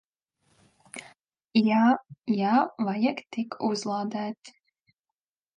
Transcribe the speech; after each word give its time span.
Jā. 1.67 1.81
Jā. 2.37 2.55
Vajag 2.87 3.21
tik 3.37 3.55
uzlādēt. 3.71 4.55